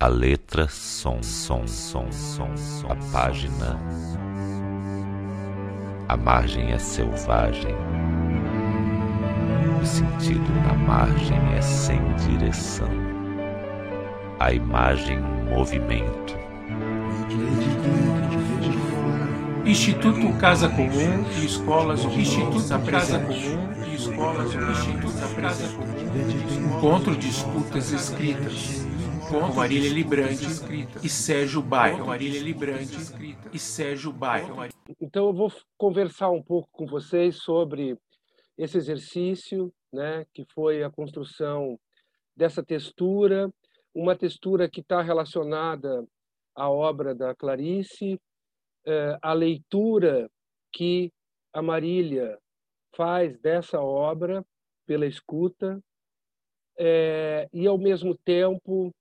A 0.00 0.06
letra, 0.06 0.68
som, 0.68 1.20
som, 1.24 1.66
som, 1.66 2.12
som, 2.12 2.56
som. 2.56 2.88
A 2.88 2.94
página. 3.10 3.80
A 6.06 6.16
margem 6.16 6.70
é 6.70 6.78
selvagem. 6.78 7.74
O 9.82 9.84
sentido 9.84 10.52
na 10.62 10.74
margem 10.74 11.36
é 11.52 11.60
sem 11.60 11.98
direção. 12.14 12.88
A 14.38 14.52
imagem, 14.52 15.18
movimento. 15.48 16.38
Instituto 19.64 20.32
Casa 20.38 20.68
Comum 20.68 21.24
e 21.40 21.44
Escolas 21.44 22.04
Instituto 22.04 22.84
Casa 22.88 23.18
Comum 23.18 23.84
e 23.84 23.96
Escolas 23.96 24.54
Instituto 24.54 25.34
Casa 25.40 25.68
Comum 25.70 26.76
Encontro 26.76 27.16
de 27.16 27.28
escutas 27.28 27.90
escritas 27.90 28.87
com 29.28 29.54
Marília 29.54 29.90
Librante 29.90 30.46
e 31.02 31.08
Sérgio 31.08 31.60
Bairro. 31.60 32.06
Marília 32.06 32.40
Librante 32.40 32.96
e 33.52 33.58
Sérgio 33.58 34.10
Bairro. 34.10 34.56
Então 35.00 35.26
eu 35.26 35.32
vou 35.34 35.52
conversar 35.76 36.30
um 36.30 36.42
pouco 36.42 36.68
com 36.72 36.86
vocês 36.86 37.36
sobre 37.36 37.98
esse 38.56 38.78
exercício, 38.78 39.72
né, 39.92 40.24
que 40.32 40.46
foi 40.54 40.82
a 40.82 40.90
construção 40.90 41.78
dessa 42.34 42.62
textura, 42.62 43.52
uma 43.94 44.16
textura 44.16 44.68
que 44.68 44.80
está 44.80 45.02
relacionada 45.02 46.06
à 46.54 46.70
obra 46.70 47.14
da 47.14 47.34
Clarice, 47.34 48.18
eh, 48.86 49.18
a 49.20 49.32
leitura 49.32 50.30
que 50.72 51.12
a 51.52 51.60
Marília 51.60 52.38
faz 52.96 53.38
dessa 53.38 53.80
obra 53.80 54.44
pela 54.86 55.06
escuta, 55.06 55.82
é, 56.78 57.48
e 57.52 57.66
ao 57.66 57.76
mesmo 57.76 58.16
tempo 58.24 58.94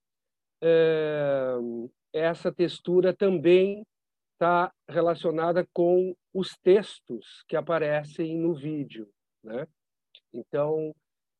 é, 0.61 1.55
essa 2.13 2.51
textura 2.51 3.13
também 3.13 3.85
está 4.33 4.71
relacionada 4.87 5.67
com 5.73 6.15
os 6.33 6.55
textos 6.57 7.43
que 7.47 7.55
aparecem 7.55 8.37
no 8.37 8.53
vídeo. 8.53 9.09
Né? 9.43 9.67
Então, 10.31 10.93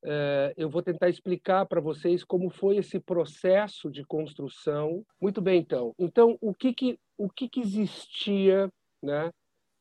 é, 0.04 0.54
eu 0.58 0.70
vou 0.70 0.82
tentar 0.82 1.10
explicar 1.10 1.66
para 1.66 1.82
vocês 1.82 2.24
como 2.24 2.50
foi 2.50 2.78
esse 2.78 3.00
processo 3.00 3.90
de 3.92 4.04
construção. 4.04 5.06
Muito 5.22 5.42
bem, 5.42 5.60
então. 5.60 5.94
Então, 5.98 6.38
o 6.42 6.54
que, 6.54 6.74
que, 6.74 7.00
o 7.18 7.30
que, 7.30 7.48
que 7.48 7.60
existia 7.60 8.72
né, 9.02 9.32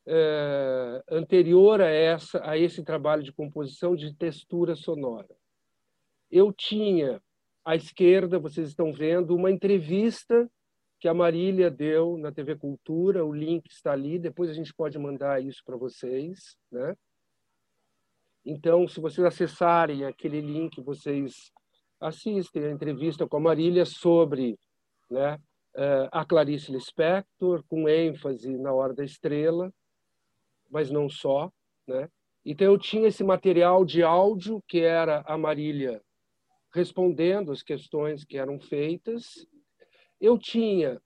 é, 0.05 1.03
anterior 1.09 1.81
a, 1.81 1.89
essa, 1.89 2.41
a 2.47 2.57
esse 2.57 2.83
trabalho 2.83 3.23
de 3.23 3.33
composição 3.33 3.95
de 3.95 4.13
textura 4.13 4.75
sonora? 4.75 5.35
Eu 6.29 6.51
tinha 6.51 7.21
à 7.67 7.75
esquerda, 7.75 8.39
vocês 8.39 8.69
estão 8.69 8.93
vendo 8.93 9.35
uma 9.35 9.51
entrevista 9.51 10.49
que 11.01 11.07
a 11.09 11.13
Marília 11.13 11.69
deu 11.69 12.17
na 12.17 12.31
TV 12.31 12.55
Cultura, 12.55 13.25
o 13.25 13.33
link 13.33 13.69
está 13.69 13.91
ali, 13.91 14.17
depois 14.17 14.49
a 14.49 14.53
gente 14.53 14.73
pode 14.73 14.97
mandar 14.97 15.43
isso 15.43 15.61
para 15.65 15.75
vocês, 15.75 16.55
né? 16.71 16.95
Então, 18.45 18.87
se 18.87 19.01
vocês 19.01 19.27
acessarem 19.27 20.05
aquele 20.05 20.39
link, 20.39 20.81
vocês 20.81 21.51
assistem 21.99 22.63
a 22.63 22.71
entrevista 22.71 23.27
com 23.27 23.35
a 23.35 23.41
Marília 23.41 23.83
sobre 23.83 24.57
né, 25.11 25.37
eh, 25.75 26.09
a 26.09 26.23
Clarice 26.23 26.71
Lispector, 26.71 27.65
com 27.67 27.89
ênfase 27.89 28.57
na 28.57 28.71
Hora 28.71 28.93
da 28.93 29.03
Estrela, 29.03 29.73
mas 30.71 30.89
não 30.89 31.09
só. 31.09 31.51
Né? 31.85 32.09
Então, 32.45 32.67
eu 32.67 32.77
tinha 32.77 33.09
esse 33.09 33.25
material 33.25 33.83
de 33.83 34.03
áudio, 34.03 34.63
que 34.65 34.79
era 34.79 35.21
a 35.27 35.37
Marília 35.37 36.01
respondendo 36.73 37.51
as 37.51 37.61
questões 37.61 38.23
que 38.23 38.37
eram 38.37 38.59
feitas. 38.59 39.47
Eu 40.19 40.37
tinha, 40.37 41.01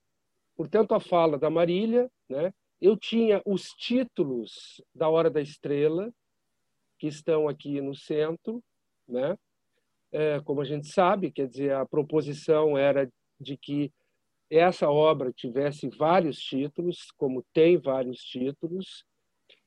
portanto, 0.55 0.93
a 0.93 0.99
fala 0.99 1.37
da 1.37 1.49
Marília, 1.49 2.09
né? 2.29 2.53
eu 2.79 2.97
tinha 2.97 3.41
os 3.45 3.69
títulos 3.69 4.81
da 4.93 5.07
Hora 5.07 5.29
da 5.29 5.41
Estrela, 5.41 6.11
que 6.97 7.07
estão 7.07 7.47
aqui 7.47 7.81
no 7.81 7.95
centro, 7.95 8.63
né? 9.07 9.37
É, 10.11 10.41
como 10.41 10.61
a 10.61 10.65
gente 10.65 10.87
sabe, 10.87 11.31
quer 11.31 11.47
dizer, 11.47 11.73
a 11.73 11.85
proposição 11.85 12.77
era 12.77 13.09
de 13.39 13.55
que 13.55 13.91
essa 14.49 14.89
obra 14.89 15.31
tivesse 15.31 15.87
vários 15.87 16.37
títulos, 16.37 17.09
como 17.15 17.45
tem 17.53 17.77
vários 17.77 18.19
títulos, 18.19 19.05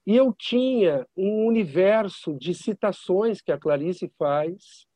e 0.07 0.15
eu 0.15 0.35
tinha 0.35 1.07
um 1.17 1.47
universo 1.47 2.35
de 2.35 2.53
citações 2.53 3.41
que 3.41 3.51
a 3.51 3.59
Clarice 3.59 4.13
faz 4.19 4.87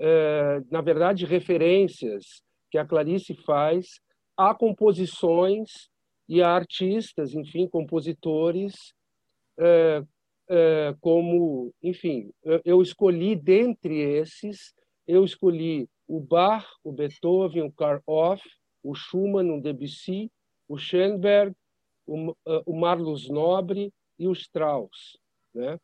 é, 0.00 0.62
na 0.70 0.80
verdade, 0.80 1.26
referências 1.26 2.42
que 2.70 2.78
a 2.78 2.86
Clarice 2.86 3.34
faz 3.34 4.00
a 4.36 4.54
composições 4.54 5.90
e 6.26 6.40
a 6.40 6.48
artistas, 6.48 7.34
enfim, 7.34 7.68
compositores, 7.68 8.94
é, 9.58 10.02
é, 10.48 10.94
como, 11.00 11.72
enfim, 11.82 12.32
eu 12.64 12.80
escolhi 12.80 13.36
dentre 13.36 14.00
esses, 14.00 14.72
eu 15.06 15.22
escolhi 15.22 15.86
o 16.08 16.18
Bach, 16.18 16.66
o 16.82 16.90
Beethoven, 16.90 17.62
o 17.62 17.72
Karl 17.72 18.00
Orff, 18.06 18.42
o 18.82 18.94
Schumann, 18.94 19.50
o 19.50 19.60
Debussy, 19.60 20.30
o 20.66 20.78
Schoenberg, 20.78 21.54
o, 22.06 22.34
o 22.64 22.74
Marlos 22.74 23.28
Nobre 23.28 23.92
e 24.18 24.26
o 24.26 24.32
Strauss, 24.32 25.18
né? 25.54 25.78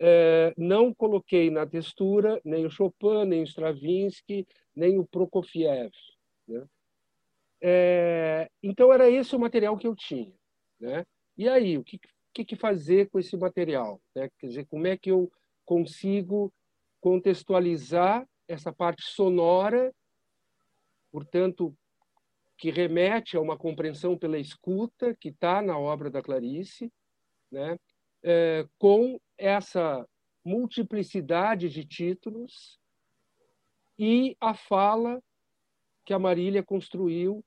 É, 0.00 0.54
não 0.56 0.94
coloquei 0.94 1.50
na 1.50 1.66
textura 1.66 2.40
nem 2.42 2.64
o 2.64 2.70
Chopin, 2.70 3.26
nem 3.26 3.42
o 3.42 3.44
Stravinsky, 3.44 4.46
nem 4.74 4.98
o 4.98 5.06
Prokofiev. 5.06 5.92
Né? 6.48 6.66
É, 7.60 8.50
então, 8.62 8.90
era 8.92 9.10
esse 9.10 9.36
o 9.36 9.38
material 9.38 9.76
que 9.76 9.86
eu 9.86 9.94
tinha. 9.94 10.32
Né? 10.80 11.04
E 11.36 11.46
aí, 11.46 11.76
o 11.76 11.84
que, 11.84 12.00
que, 12.32 12.44
que 12.46 12.56
fazer 12.56 13.10
com 13.10 13.18
esse 13.18 13.36
material? 13.36 14.00
Né? 14.16 14.30
Quer 14.38 14.46
dizer, 14.46 14.66
como 14.66 14.86
é 14.86 14.96
que 14.96 15.10
eu 15.10 15.30
consigo 15.66 16.50
contextualizar 17.00 18.26
essa 18.48 18.72
parte 18.72 19.04
sonora, 19.04 19.94
portanto, 21.12 21.76
que 22.56 22.70
remete 22.70 23.36
a 23.36 23.40
uma 23.40 23.56
compreensão 23.56 24.18
pela 24.18 24.38
escuta 24.38 25.14
que 25.14 25.28
está 25.28 25.62
na 25.62 25.78
obra 25.78 26.10
da 26.10 26.22
Clarice, 26.22 26.92
né? 27.50 27.78
É, 28.22 28.66
com 28.78 29.18
essa 29.40 30.06
multiplicidade 30.44 31.68
de 31.68 31.84
títulos 31.84 32.78
e 33.98 34.36
a 34.40 34.54
fala 34.54 35.22
que 36.04 36.14
a 36.14 36.18
Marília 36.18 36.62
construiu 36.62 37.44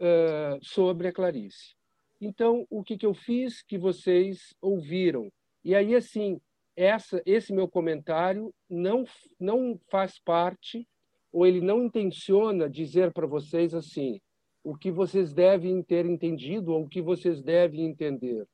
uh, 0.00 0.58
sobre 0.62 1.08
a 1.08 1.12
Clarice. 1.12 1.74
Então, 2.20 2.66
o 2.70 2.82
que, 2.82 2.96
que 2.96 3.06
eu 3.06 3.14
fiz 3.14 3.62
que 3.62 3.78
vocês 3.78 4.54
ouviram? 4.60 5.30
E 5.64 5.74
aí, 5.74 5.94
assim, 5.94 6.40
essa, 6.76 7.22
esse 7.24 7.52
meu 7.52 7.68
comentário 7.68 8.54
não, 8.68 9.04
não 9.40 9.80
faz 9.90 10.18
parte, 10.18 10.86
ou 11.32 11.46
ele 11.46 11.60
não 11.60 11.84
intenciona 11.84 12.68
dizer 12.70 13.12
para 13.12 13.26
vocês 13.26 13.74
assim, 13.74 14.20
o 14.62 14.76
que 14.76 14.90
vocês 14.90 15.32
devem 15.32 15.82
ter 15.82 16.06
entendido 16.06 16.72
ou 16.72 16.84
o 16.84 16.88
que 16.88 17.02
vocês 17.02 17.42
devem 17.42 17.84
entender. 17.84 18.46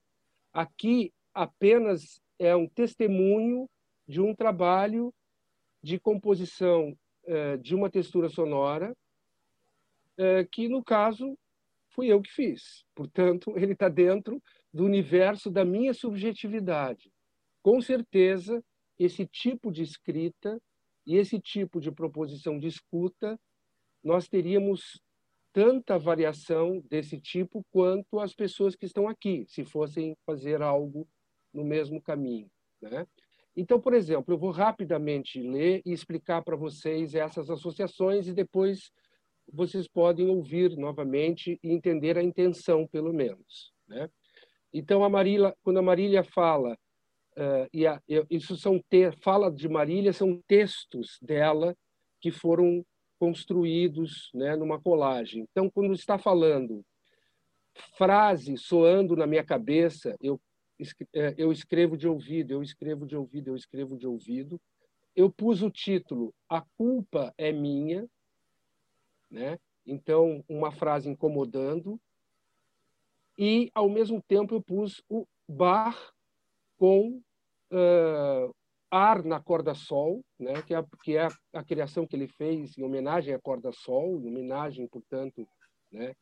Aqui 0.53 1.13
apenas 1.35 2.22
é 2.43 2.57
um 2.57 2.67
testemunho 2.67 3.71
de 4.07 4.21
um 4.21 4.35
trabalho 4.35 5.15
de 5.81 5.99
composição 5.99 6.97
é, 7.25 7.57
de 7.57 7.73
uma 7.73 7.89
textura 7.89 8.29
sonora, 8.29 8.97
é, 10.19 10.45
que, 10.45 10.69
no 10.69 10.83
caso, 10.83 11.39
fui 11.91 12.09
eu 12.09 12.21
que 12.21 12.33
fiz. 12.33 12.85
Portanto, 12.97 13.53
ele 13.57 13.75
está 13.75 13.89
dentro 13.89 14.43
do 14.75 14.85
universo 14.85 15.51
da 15.51 15.65
minha 15.65 15.95
subjetividade. 15.95 17.13
Com 17.63 17.81
certeza, 17.81 18.63
esse 18.99 19.25
tipo 19.25 19.71
de 19.71 19.83
escrita 19.83 20.61
e 21.07 21.17
esse 21.17 21.41
tipo 21.41 21.81
de 21.81 21.93
proposição 21.93 22.59
de 22.59 22.67
escuta, 22.67 23.39
nós 24.03 24.29
teríamos 24.29 25.01
tanta 25.53 25.97
variação 25.97 26.81
desse 26.89 27.21
tipo 27.21 27.65
quanto 27.71 28.19
as 28.19 28.35
pessoas 28.35 28.75
que 28.75 28.87
estão 28.87 29.07
aqui, 29.07 29.45
se 29.49 29.65
fossem 29.65 30.17
fazer 30.27 30.61
algo 30.61 31.07
no 31.53 31.65
mesmo 31.65 32.01
caminho. 32.01 32.51
Né? 32.81 33.07
Então, 33.57 33.81
por 33.81 33.95
exemplo, 33.95 34.35
eu 34.35 34.39
vou 34.39 34.51
rapidamente 34.51 35.41
ler 35.41 35.83
e 35.85 35.93
explicar 35.93 36.43
para 36.43 36.57
vocês 36.57 37.15
essas 37.15 37.51
associações 37.51 38.27
e 38.27 38.33
depois 38.33 38.91
vocês 39.53 39.87
podem 39.87 40.29
ouvir 40.29 40.77
novamente 40.77 41.59
e 41.63 41.71
entender 41.71 42.17
a 42.17 42.23
intenção, 42.23 42.87
pelo 42.87 43.13
menos. 43.13 43.73
Né? 43.87 44.09
Então, 44.73 45.05
a 45.05 45.09
Marília, 45.09 45.55
quando 45.63 45.79
a 45.79 45.83
Marília 45.83 46.25
fala, 46.25 46.73
uh, 47.37 47.69
e 47.73 47.87
a, 47.87 48.01
isso 48.31 48.57
são 48.57 48.83
te, 48.89 49.13
fala 49.21 49.51
de 49.51 49.69
Marília, 49.69 50.13
são 50.13 50.43
textos 50.47 51.19
dela 51.21 51.77
que 52.21 52.31
foram 52.31 52.85
construídos 53.19 54.31
né, 54.35 54.57
numa 54.57 54.81
colagem. 54.81 55.47
Então, 55.51 55.71
quando 55.71 55.93
está 55.93 56.19
falando 56.19 56.85
frase 57.97 58.57
soando 58.57 59.17
na 59.17 59.27
minha 59.27 59.45
cabeça, 59.45 60.17
eu 60.21 60.41
eu 61.37 61.53
escrevo 61.53 61.97
de 61.97 62.09
ouvido, 62.09 62.53
eu 62.53 62.63
escrevo 62.63 63.07
de 63.07 63.17
ouvido, 63.17 63.49
eu 63.49 63.57
escrevo 63.57 63.97
de 63.97 64.07
ouvido. 64.07 64.61
Eu 65.15 65.31
pus 65.31 65.63
o 65.63 65.71
título 65.71 66.35
A 66.49 66.63
Culpa 66.77 67.35
é 67.37 67.53
Minha, 67.53 68.09
né? 69.31 69.59
Então, 69.87 70.45
uma 70.49 70.71
frase 70.71 71.09
incomodando. 71.09 72.01
E, 73.37 73.71
ao 73.75 73.89
mesmo 73.89 74.23
tempo, 74.23 74.55
eu 74.55 74.63
pus 74.63 75.03
o 75.09 75.27
bar 75.49 76.13
com 76.77 77.21
uh, 77.73 78.55
ar 78.91 79.25
na 79.25 79.41
corda 79.41 79.75
sol, 79.75 80.25
né? 80.39 80.63
que, 80.63 80.75
é, 80.75 80.85
que 81.03 81.17
é 81.17 81.29
a 81.53 81.65
criação 81.65 82.07
que 82.07 82.15
ele 82.15 82.29
fez 82.29 82.77
em 82.77 82.83
homenagem 82.83 83.35
à 83.35 83.41
corda 83.41 83.73
sol, 83.73 84.21
em 84.21 84.29
homenagem, 84.29 84.87
portanto, 84.87 85.49
né? 85.91 86.15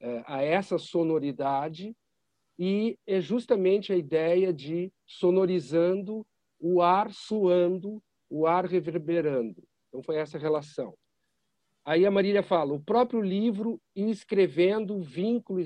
Uh, 0.00 0.22
a 0.26 0.42
essa 0.42 0.76
sonoridade. 0.78 1.96
E 2.58 2.98
é 3.06 3.20
justamente 3.20 3.92
a 3.92 3.96
ideia 3.96 4.52
de 4.52 4.92
sonorizando 5.06 6.26
o 6.60 6.80
ar 6.80 7.12
suando, 7.12 8.02
o 8.30 8.46
ar 8.46 8.64
reverberando. 8.64 9.62
Então, 9.88 10.02
foi 10.02 10.16
essa 10.16 10.38
relação. 10.38 10.94
Aí 11.84 12.06
a 12.06 12.10
Marília 12.10 12.42
fala: 12.42 12.72
o 12.72 12.80
próprio 12.80 13.20
livro 13.20 13.80
escrevendo 13.94 15.00
vínculo 15.00 15.60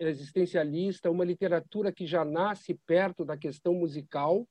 existencialista, 0.00 1.10
uma 1.10 1.24
literatura 1.24 1.92
que 1.92 2.06
já 2.06 2.24
nasce 2.24 2.74
perto 2.86 3.24
da 3.24 3.36
questão 3.36 3.74
musical. 3.74 4.48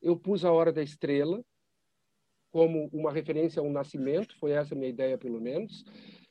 Eu 0.00 0.16
pus 0.16 0.44
a 0.44 0.52
Hora 0.52 0.72
da 0.72 0.82
Estrela 0.82 1.42
como 2.56 2.88
uma 2.90 3.12
referência 3.12 3.60
ao 3.60 3.68
nascimento, 3.68 4.34
foi 4.38 4.52
essa 4.52 4.74
a 4.74 4.78
minha 4.78 4.88
ideia, 4.88 5.18
pelo 5.18 5.38
menos, 5.38 5.84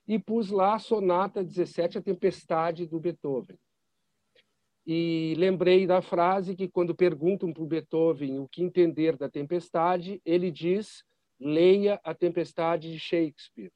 e 0.07 0.17
pus 0.17 0.49
lá 0.49 0.73
a 0.73 0.79
Sonata 0.79 1.43
17, 1.43 1.99
A 1.99 2.01
Tempestade, 2.01 2.87
do 2.87 2.99
Beethoven. 2.99 3.55
E 4.85 5.33
lembrei 5.37 5.87
da 5.87 6.01
frase 6.01 6.55
que, 6.55 6.67
quando 6.67 6.95
perguntam 6.95 7.51
para 7.51 7.63
o 7.63 7.67
Beethoven 7.67 8.39
o 8.39 8.47
que 8.47 8.61
entender 8.61 9.17
da 9.17 9.29
tempestade, 9.29 10.21
ele 10.23 10.51
diz: 10.51 11.03
leia 11.39 11.99
A 12.03 12.13
Tempestade 12.13 12.91
de 12.91 12.99
Shakespeare 12.99 13.71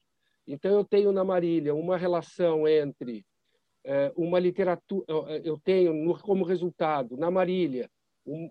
então, 0.52 0.72
eu 0.72 0.84
tenho 0.84 1.12
na 1.12 1.22
Marília 1.22 1.74
uma 1.74 1.96
relação 1.96 2.66
entre 2.66 3.24
é, 3.84 4.12
uma 4.16 4.38
literatura, 4.40 5.06
eu 5.44 5.56
tenho 5.58 6.18
como 6.18 6.44
resultado 6.44 7.16
na 7.16 7.30
Marília 7.30 7.88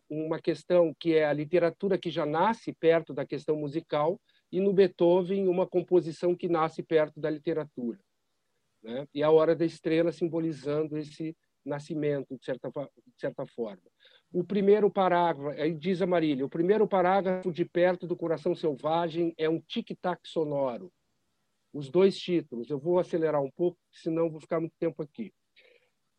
uma 0.10 0.40
questão 0.40 0.96
que 0.98 1.14
é 1.14 1.26
a 1.26 1.34
literatura 1.34 1.98
que 1.98 2.10
já 2.10 2.26
nasce 2.26 2.74
perto 2.74 3.14
da 3.14 3.26
questão 3.26 3.58
musical 3.58 4.20
e 4.52 4.62
no 4.62 4.74
Beethoven 4.74 5.48
uma 5.48 5.68
composição 5.68 6.34
que 6.34 6.48
nasce 6.48 6.82
perto 6.82 7.20
da 7.20 7.30
literatura. 7.30 8.00
Né? 8.82 9.06
E 9.14 9.22
a 9.22 9.30
Hora 9.30 9.54
da 9.54 9.66
Estrela 9.66 10.12
simbolizando 10.12 10.98
esse 10.98 11.36
nascimento, 11.66 12.38
de 12.38 12.46
certa, 12.46 12.70
de 12.70 13.20
certa 13.20 13.46
forma. 13.46 13.84
O 14.32 14.44
primeiro 14.44 14.90
parágrafo, 14.90 15.50
aí 15.60 15.74
diz 15.74 16.02
a 16.02 16.08
Marília, 16.08 16.46
o 16.46 16.50
primeiro 16.50 16.88
parágrafo 16.88 17.52
de 17.52 17.66
Perto 17.66 18.08
do 18.08 18.16
Coração 18.16 18.56
Selvagem 18.56 19.34
é 19.38 19.50
um 19.50 19.60
tic-tac 19.60 20.28
sonoro 20.28 20.92
os 21.74 21.90
dois 21.90 22.18
títulos. 22.18 22.70
Eu 22.70 22.80
vou 22.80 23.00
acelerar 23.00 23.42
um 23.42 23.52
pouco, 23.52 23.78
senão 23.92 24.30
vou 24.30 24.42
ficar 24.42 24.60
muito 24.60 24.76
tempo 24.80 25.02
aqui. 25.02 25.34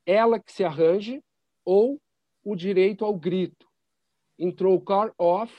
Ela 0.07 0.41
que 0.41 0.53
se 0.53 0.65
arranje 0.65 1.23
ou 1.65 2.01
o 2.43 2.57
direito 2.57 3.05
ao 3.05 3.15
grito. 3.15 3.69
Entrou 4.39 4.81
Car 4.81 5.13
Off 5.19 5.53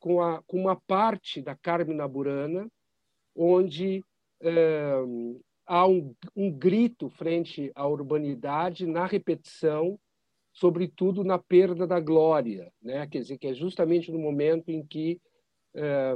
com, 0.00 0.20
a, 0.20 0.42
com 0.42 0.60
uma 0.60 0.76
parte 0.76 1.40
da 1.40 1.54
Carmina 1.54 2.08
Burana, 2.08 2.70
onde 3.34 4.04
é, 4.40 4.94
há 5.66 5.86
um, 5.86 6.14
um 6.34 6.50
grito 6.50 7.08
frente 7.10 7.70
à 7.74 7.86
urbanidade 7.86 8.86
na 8.86 9.06
repetição, 9.06 9.98
sobretudo 10.52 11.24
na 11.24 11.38
perda 11.38 11.86
da 11.86 12.00
glória, 12.00 12.72
né? 12.80 13.06
Quer 13.06 13.20
dizer 13.20 13.38
que 13.38 13.48
é 13.48 13.54
justamente 13.54 14.10
no 14.10 14.18
momento 14.18 14.70
em 14.70 14.86
que 14.86 15.20
é, 15.74 16.14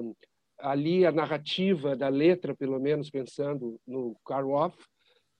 ali 0.58 1.05
a 1.05 1.12
narrativa 1.12 1.97
da 1.97 2.08
letra, 2.08 2.55
pelo 2.55 2.79
menos 2.79 3.11
pensando 3.11 3.79
no 3.87 4.17
Karloff, 4.25 4.76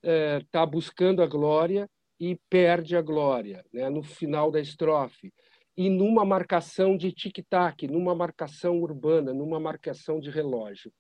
está 0.03 0.63
é, 0.63 0.67
buscando 0.67 1.23
a 1.23 1.27
glória 1.27 1.89
e 2.19 2.39
perde 2.51 2.97
a 2.97 3.03
glória 3.03 3.65
né, 3.73 3.89
no 3.89 4.03
final 4.03 4.51
da 4.51 4.61
estrofe. 4.61 5.33
E 5.77 5.89
numa 5.89 6.25
marcação 6.25 6.97
de 6.97 7.13
tic-tac, 7.13 7.87
numa 7.89 8.15
marcação 8.15 8.79
urbana, 8.81 9.33
numa 9.33 9.59
marcação 9.59 10.21
de 10.21 10.29
relógio. 10.29 10.93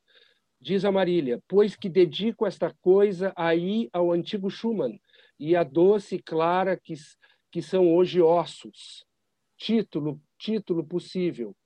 Diz 0.60 0.84
a 0.84 0.92
Marília, 0.92 1.42
pois 1.48 1.74
que 1.74 1.88
dedico 1.88 2.44
esta 2.44 2.74
coisa 2.82 3.32
aí 3.34 3.88
ao 3.94 4.12
antigo 4.12 4.50
Schumann 4.50 5.00
e 5.38 5.56
a 5.56 5.62
doce 5.62 6.18
clara 6.18 6.76
que, 6.76 6.92
que 7.50 7.62
são 7.62 7.94
hoje 7.94 8.20
ossos. 8.20 9.06
Título, 9.56 10.20
título 10.38 10.84
possível, 10.84 11.56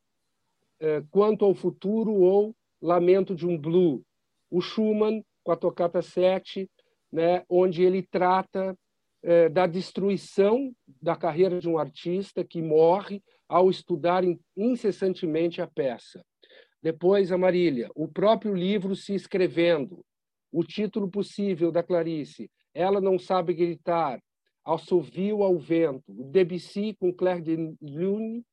é, 0.79 1.03
quanto 1.11 1.45
ao 1.45 1.57
futuro 1.57 2.13
ou 2.13 2.55
Lamento 2.81 3.35
de 3.35 3.47
um 3.47 3.59
Blue. 3.59 4.05
O 4.49 4.61
Schumann, 4.61 5.25
com 5.43 5.51
a 5.51 5.57
tocata 5.57 6.01
7, 6.01 6.71
né, 7.11 7.45
onde 7.49 7.83
ele 7.83 8.01
trata 8.01 8.79
é, 9.25 9.49
da 9.49 9.67
destruição 9.67 10.73
da 11.03 11.17
carreira 11.17 11.59
de 11.59 11.69
um 11.69 11.79
artista 11.79 12.45
que 12.45 12.63
morre 12.63 13.21
ao 13.49 13.71
estudar 13.71 14.23
incessantemente 14.57 15.61
a 15.61 15.67
peça. 15.67 16.25
Depois, 16.85 17.33
a 17.33 17.39
Marília, 17.39 17.91
o 17.95 18.07
próprio 18.07 18.55
livro 18.55 18.95
se 18.95 19.15
escrevendo, 19.15 20.05
o 20.53 20.63
título 20.63 21.11
possível 21.11 21.73
da 21.73 21.83
Clarice, 21.83 22.51
Ela 22.75 23.01
Não 23.01 23.19
Sabe 23.19 23.55
Gritar, 23.55 24.21
Assovio 24.63 25.43
ao 25.43 25.59
Vento, 25.59 26.13
Debussy 26.13 26.95
com 27.01 27.11
Claire 27.11 27.41
de 27.41 27.75
Lune, 27.81 28.45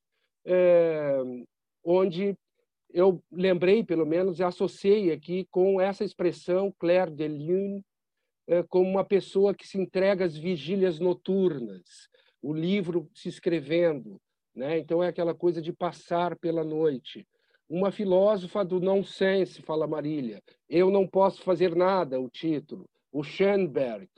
é, 0.45 1.17
onde 1.83 2.33
eu 2.93 3.21
lembrei, 3.29 3.83
pelo 3.83 4.05
menos, 4.05 4.39
e 4.39 4.43
associei 4.43 5.11
aqui 5.11 5.45
com 5.51 5.81
essa 5.81 6.05
expressão 6.05 6.73
Claire 6.79 7.11
de 7.11 7.27
Lune 7.27 7.83
é, 8.47 8.63
como 8.63 8.89
uma 8.89 9.03
pessoa 9.03 9.53
que 9.53 9.67
se 9.67 9.77
entrega 9.77 10.23
às 10.23 10.37
vigílias 10.37 10.99
noturnas, 10.99 12.07
o 12.41 12.53
livro 12.53 13.09
se 13.13 13.27
escrevendo, 13.27 14.21
né? 14.55 14.79
Então 14.79 15.03
é 15.03 15.09
aquela 15.09 15.35
coisa 15.35 15.61
de 15.61 15.73
passar 15.73 16.37
pela 16.37 16.63
noite. 16.63 17.27
Uma 17.71 17.89
filósofa 17.89 18.65
do 18.65 18.81
nonsense, 18.81 19.61
fala 19.61 19.87
Marília. 19.87 20.43
Eu 20.67 20.91
não 20.91 21.07
posso 21.07 21.41
fazer 21.41 21.73
nada, 21.73 22.19
o 22.19 22.29
título. 22.29 22.85
O 23.13 23.23
Schoenberg, 23.23 24.09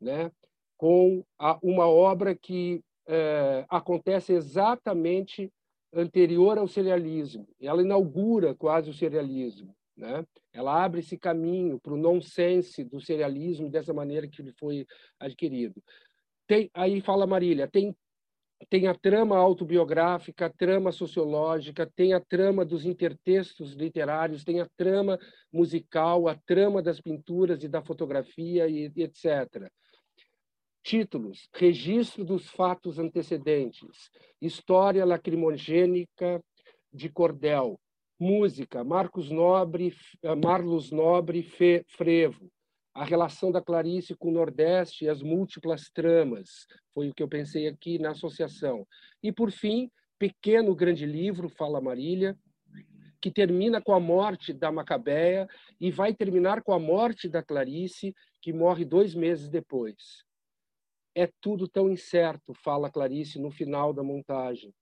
né? 0.00 0.30
Com 0.76 1.24
a, 1.36 1.58
uma 1.60 1.88
obra 1.88 2.36
que 2.36 2.80
é, 3.08 3.66
acontece 3.68 4.32
exatamente 4.32 5.52
anterior 5.92 6.56
ao 6.56 6.68
serialismo. 6.68 7.48
Ela 7.60 7.82
inaugura 7.82 8.54
quase 8.54 8.90
o 8.90 8.94
serialismo. 8.94 9.74
Né? 9.96 10.24
Ela 10.52 10.84
abre 10.84 11.00
esse 11.00 11.18
caminho 11.18 11.80
para 11.80 11.94
o 11.94 11.96
nonsense 11.96 12.84
do 12.84 13.00
serialismo 13.00 13.68
dessa 13.68 13.92
maneira 13.92 14.28
que 14.28 14.40
ele 14.40 14.52
foi 14.52 14.86
adquirido. 15.18 15.82
Tem, 16.46 16.70
aí 16.72 17.00
fala 17.00 17.26
Marília, 17.26 17.66
tem 17.66 17.92
tem 18.68 18.86
a 18.86 18.94
trama 18.94 19.36
autobiográfica, 19.36 20.46
a 20.46 20.50
trama 20.50 20.92
sociológica, 20.92 21.90
tem 21.96 22.12
a 22.12 22.20
trama 22.20 22.64
dos 22.64 22.84
intertextos 22.84 23.72
literários, 23.72 24.44
tem 24.44 24.60
a 24.60 24.68
trama 24.76 25.18
musical, 25.52 26.28
a 26.28 26.34
trama 26.34 26.82
das 26.82 27.00
pinturas 27.00 27.62
e 27.64 27.68
da 27.68 27.80
fotografia 27.80 28.68
e, 28.68 28.92
e 28.94 29.02
etc. 29.02 29.70
Títulos: 30.82 31.48
Registro 31.54 32.24
dos 32.24 32.48
fatos 32.48 32.98
antecedentes, 32.98 34.10
História 34.40 35.04
lacrimogênica 35.04 36.42
de 36.92 37.08
Cordel, 37.08 37.80
Música: 38.18 38.84
Marcos 38.84 39.30
Nobre, 39.30 39.94
Marlos 40.42 40.90
Nobre 40.90 41.42
Fe, 41.42 41.84
Frevo, 41.88 42.50
a 43.00 43.04
relação 43.04 43.50
da 43.50 43.62
Clarice 43.62 44.14
com 44.14 44.28
o 44.28 44.30
Nordeste 44.30 45.06
e 45.06 45.08
as 45.08 45.22
múltiplas 45.22 45.88
tramas, 45.88 46.66
foi 46.92 47.08
o 47.08 47.14
que 47.14 47.22
eu 47.22 47.28
pensei 47.28 47.66
aqui 47.66 47.98
na 47.98 48.10
associação. 48.10 48.86
E, 49.22 49.32
por 49.32 49.50
fim, 49.50 49.90
Pequeno 50.18 50.74
Grande 50.74 51.06
Livro, 51.06 51.48
fala 51.48 51.80
Marília, 51.80 52.38
que 53.18 53.30
termina 53.30 53.80
com 53.80 53.94
a 53.94 53.98
morte 53.98 54.52
da 54.52 54.70
Macabeia 54.70 55.48
e 55.80 55.90
vai 55.90 56.12
terminar 56.12 56.62
com 56.62 56.74
a 56.74 56.78
morte 56.78 57.26
da 57.26 57.42
Clarice, 57.42 58.14
que 58.38 58.52
morre 58.52 58.84
dois 58.84 59.14
meses 59.14 59.48
depois. 59.48 60.22
É 61.14 61.26
tudo 61.40 61.66
tão 61.66 61.88
incerto, 61.88 62.52
fala 62.52 62.90
Clarice 62.90 63.38
no 63.38 63.50
final 63.50 63.94
da 63.94 64.02
montagem. 64.02 64.74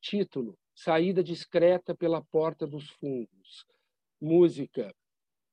Título: 0.00 0.58
Saída 0.74 1.22
discreta 1.22 1.94
pela 1.94 2.20
porta 2.20 2.66
dos 2.66 2.90
fundos. 2.90 3.64
Música: 4.20 4.92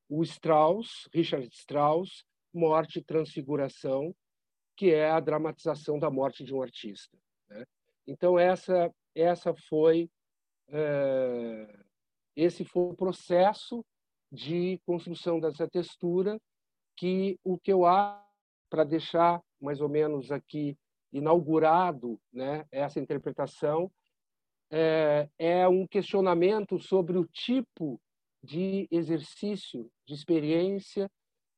o 0.09 0.23
Strauss, 0.23 1.07
Richard 1.13 1.47
Strauss, 1.53 2.23
Morte 2.53 2.99
e 2.99 3.03
Transfiguração, 3.03 4.15
que 4.75 4.91
é 4.91 5.09
a 5.09 5.19
dramatização 5.19 5.99
da 5.99 6.09
morte 6.09 6.43
de 6.43 6.53
um 6.53 6.61
artista. 6.61 7.17
Né? 7.49 7.65
Então 8.05 8.37
essa 8.37 8.91
essa 9.15 9.53
foi 9.67 10.09
é, 10.69 11.79
esse 12.35 12.63
foi 12.63 12.91
o 12.91 12.95
processo 12.95 13.83
de 14.31 14.79
construção 14.85 15.39
dessa 15.39 15.67
textura 15.67 16.39
que 16.95 17.39
o 17.43 17.57
que 17.57 17.71
eu 17.71 17.85
acho 17.85 18.27
para 18.69 18.83
deixar 18.83 19.41
mais 19.59 19.81
ou 19.81 19.89
menos 19.89 20.31
aqui 20.31 20.77
inaugurado 21.11 22.19
né, 22.31 22.65
essa 22.71 22.99
interpretação, 22.99 23.91
é, 24.69 25.29
é 25.37 25.67
um 25.67 25.87
questionamento 25.87 26.77
sobre 26.79 27.17
o 27.17 27.25
tipo 27.25 27.99
de 28.43 28.87
exercício, 28.91 29.89
de 30.05 30.13
experiência 30.13 31.09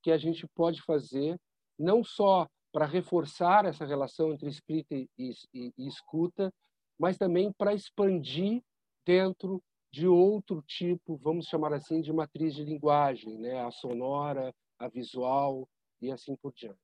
que 0.02 0.12
a 0.12 0.18
gente 0.18 0.48
pode 0.56 0.82
fazer, 0.82 1.38
não 1.78 2.04
só 2.04 2.48
para 2.72 2.86
reforçar 2.86 3.66
essa 3.66 3.86
relação 3.86 4.32
entre 4.32 4.50
escrita 4.50 4.96
e, 4.96 5.08
e, 5.18 5.74
e 5.78 5.88
escuta, 5.88 6.54
mas 7.00 7.18
também 7.18 7.52
para 7.52 7.74
expandir 7.74 8.62
dentro 9.06 9.62
de 9.92 10.08
outro 10.08 10.62
tipo, 10.68 11.18
vamos 11.18 11.48
chamar 11.48 11.74
assim, 11.74 12.02
de 12.02 12.14
matriz 12.14 12.54
de 12.54 12.64
linguagem, 12.64 13.38
né? 13.40 13.66
a 13.66 13.72
sonora, 13.72 14.54
a 14.78 14.88
visual 14.88 15.68
e 16.02 16.12
assim 16.12 16.36
por 16.36 16.54
diante. 16.54 16.78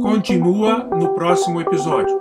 Continua 0.00 0.84
no 0.84 1.14
próximo 1.14 1.60
episódio. 1.60 2.18